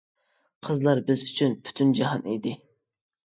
قىزلار 0.67 1.01
بىز 1.09 1.25
ئۈچۈن 1.27 1.53
پۈتۈن 1.69 1.93
جاھان 2.01 2.25
ئىدى. 2.33 2.55